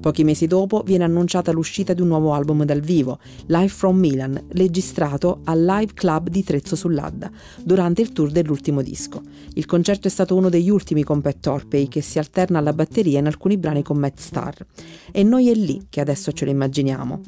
Pochi 0.00 0.24
mesi 0.24 0.46
dopo 0.46 0.82
viene 0.82 1.04
annunciata 1.04 1.52
l'uscita 1.52 1.92
di 1.92 2.00
un 2.00 2.08
nuovo 2.08 2.32
album 2.32 2.64
dal 2.64 2.80
vivo, 2.80 3.18
Live 3.48 3.68
from 3.68 3.98
Milan, 3.98 4.46
registrato 4.52 5.40
al 5.44 5.62
Live 5.62 5.92
Club 5.92 6.30
di 6.30 6.42
Trezzo 6.42 6.74
sull'Adda, 6.74 7.30
durante 7.62 8.00
il 8.00 8.12
tour 8.12 8.30
dell'ultimo 8.30 8.80
disco. 8.80 9.20
Il 9.52 9.66
concerto 9.66 10.08
è 10.08 10.10
stato 10.10 10.34
uno 10.34 10.48
degli 10.48 10.70
ultimi 10.70 11.02
con 11.02 11.20
Pat 11.20 11.40
Torpey, 11.40 11.86
che 11.88 12.00
si 12.00 12.18
alterna 12.18 12.60
alla 12.60 12.72
batteria 12.72 13.18
in 13.18 13.26
alcuni 13.26 13.58
brani 13.58 13.82
con 13.82 13.98
Matt 13.98 14.20
Starr. 14.20 14.64
E 15.12 15.22
noi 15.22 15.50
è 15.50 15.54
lì 15.54 15.88
che 15.90 16.00
adesso 16.00 16.32
ce 16.32 16.46
lo 16.46 16.50
immaginiamo 16.50 17.20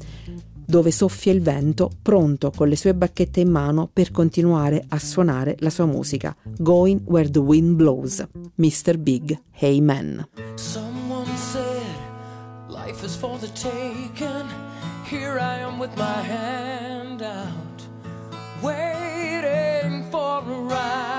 dove 0.70 0.90
soffia 0.90 1.32
il 1.32 1.42
vento, 1.42 1.90
pronto 2.00 2.50
con 2.50 2.68
le 2.68 2.76
sue 2.76 2.94
bacchette 2.94 3.40
in 3.40 3.50
mano 3.50 3.90
per 3.92 4.10
continuare 4.10 4.84
a 4.88 4.98
suonare 4.98 5.56
la 5.58 5.68
sua 5.68 5.84
musica. 5.84 6.34
Going 6.58 7.02
where 7.04 7.28
the 7.28 7.40
wind 7.40 7.74
blows. 7.74 8.24
Mr. 8.54 8.96
Big, 8.96 9.38
Hey 9.50 9.80
Man. 9.80 10.26
Someone 10.54 11.36
said 11.36 11.84
life 12.68 13.04
is 13.04 13.14
for 13.14 13.38
the 13.38 13.50
taking. 13.52 14.48
Here 15.04 15.38
I 15.38 15.58
am 15.60 15.78
with 15.78 15.94
my 15.96 16.22
hand 16.22 17.20
out, 17.20 17.82
waiting 18.62 20.04
for 20.10 20.38
a 20.38 20.60
ride. 20.68 21.09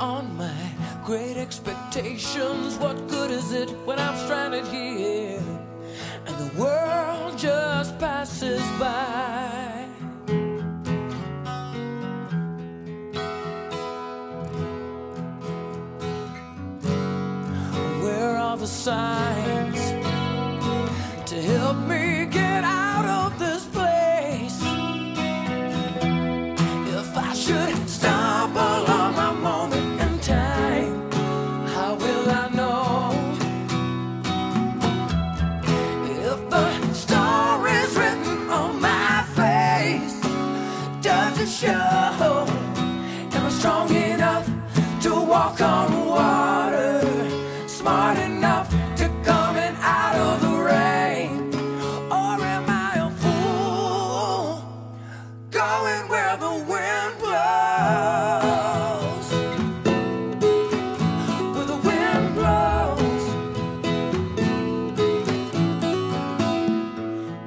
On 0.00 0.34
my 0.36 0.72
great 1.04 1.36
expectations. 1.36 2.78
What 2.78 2.96
good 3.08 3.30
is 3.30 3.52
it 3.52 3.68
when 3.84 3.98
I'm 3.98 4.16
stranded 4.16 4.66
here 4.68 5.42
and 6.26 6.36
the 6.38 6.50
world 6.58 7.36
just 7.38 7.98
passes 7.98 8.62
by? 8.78 9.86
Where 18.02 18.36
are 18.36 18.56
the 18.56 18.66
signs 18.66 19.59
walk 45.30 45.60
on 45.60 46.06
water? 46.06 47.00
Smart 47.68 48.18
enough 48.18 48.68
to 48.96 49.08
come 49.22 49.56
in 49.56 49.76
out 49.76 50.16
of 50.16 50.40
the 50.42 50.54
rain? 50.72 51.54
Or 52.10 52.34
am 52.54 52.64
I 52.68 52.90
a 53.06 53.10
fool? 53.22 54.64
going 55.50 56.08
where 56.12 56.36
the 56.36 56.54
wind 56.72 57.12
blows. 57.22 57.50
Where 61.54 61.68
the 61.72 61.80
wind 61.88 62.26
blows. 62.38 63.24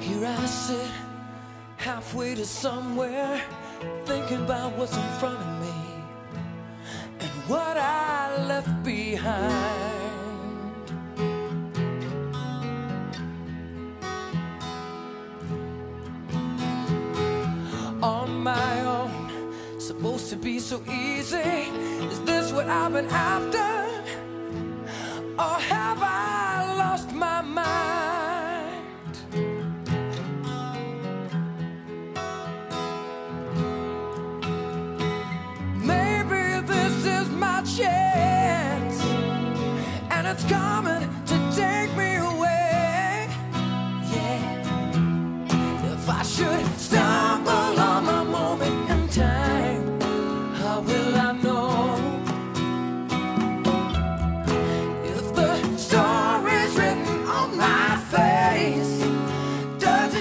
Here 0.05 0.25
I 0.25 0.45
sit, 0.45 0.91
halfway 1.75 2.35
to 2.35 2.45
somewhere, 2.45 3.41
thinking 4.05 4.41
about 4.45 4.71
what's 4.77 4.95
in 4.95 5.09
front 5.19 5.37
of 5.39 5.41
me 5.41 5.42
so 20.63 20.81
easy. 20.89 21.37
Is 22.07 22.21
this 22.21 22.53
what 22.53 22.67
I've 22.69 22.93
been 22.93 23.07
after? 23.07 23.82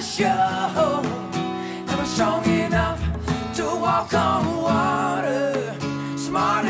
Show? 0.03 0.25
Am 0.25 1.99
I 1.99 2.03
strong 2.03 2.43
enough 2.45 2.99
to 3.55 3.63
walk 3.63 4.13
on 4.13 4.61
water? 4.61 5.75
Smart 6.17 6.65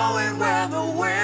going 0.00 0.38
where 0.38 0.66
the 0.68 0.82
wind 0.98 1.19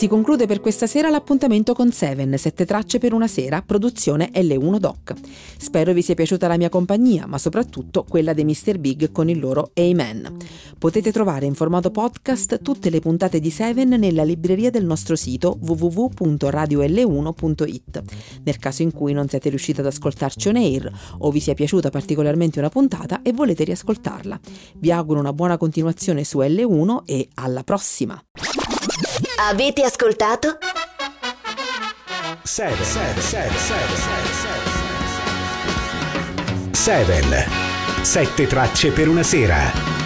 Si 0.00 0.08
conclude 0.08 0.46
per 0.46 0.60
questa 0.60 0.86
sera 0.86 1.10
l'appuntamento 1.10 1.74
con 1.74 1.92
Seven, 1.92 2.38
sette 2.38 2.64
tracce 2.64 2.98
per 2.98 3.12
una 3.12 3.28
sera, 3.28 3.60
produzione 3.60 4.30
L1 4.32 4.78
Doc. 4.78 5.12
Spero 5.58 5.92
vi 5.92 6.00
sia 6.00 6.14
piaciuta 6.14 6.48
la 6.48 6.56
mia 6.56 6.70
compagnia, 6.70 7.26
ma 7.26 7.36
soprattutto 7.36 8.06
quella 8.08 8.32
dei 8.32 8.46
Mr. 8.46 8.78
Big 8.78 9.12
con 9.12 9.28
il 9.28 9.38
loro 9.38 9.72
Amen. 9.74 10.38
Potete 10.78 11.12
trovare 11.12 11.44
in 11.44 11.52
formato 11.52 11.90
podcast 11.90 12.62
tutte 12.62 12.88
le 12.88 13.00
puntate 13.00 13.40
di 13.40 13.50
Seven 13.50 13.90
nella 13.90 14.22
libreria 14.22 14.70
del 14.70 14.86
nostro 14.86 15.16
sito 15.16 15.58
www.radiol1.it. 15.60 18.02
Nel 18.42 18.56
caso 18.56 18.80
in 18.80 18.92
cui 18.92 19.12
non 19.12 19.28
siete 19.28 19.50
riusciti 19.50 19.80
ad 19.80 19.86
ascoltarci 19.86 20.48
on 20.48 20.56
air 20.56 20.90
o 21.18 21.30
vi 21.30 21.40
sia 21.40 21.52
piaciuta 21.52 21.90
particolarmente 21.90 22.58
una 22.58 22.70
puntata 22.70 23.20
e 23.20 23.34
volete 23.34 23.64
riascoltarla. 23.64 24.40
Vi 24.78 24.90
auguro 24.90 25.20
una 25.20 25.34
buona 25.34 25.58
continuazione 25.58 26.24
su 26.24 26.38
L1 26.38 27.00
e 27.04 27.28
alla 27.34 27.62
prossima! 27.64 28.18
Avete 29.42 29.84
ascoltato? 29.84 30.58
7 32.42 32.84
7 32.84 33.20
7 33.22 33.56
7 36.72 37.06
7 37.22 37.48
7 38.02 38.46
tracce 38.46 38.90
per 38.90 39.08
una 39.08 39.22
sera 39.22 39.99